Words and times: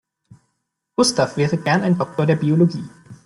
Gustav 0.95 1.37
wäre 1.37 1.57
gern 1.59 1.83
ein 1.83 1.95
Doktor 1.95 2.25
der 2.25 2.35
Biologie. 2.35 2.89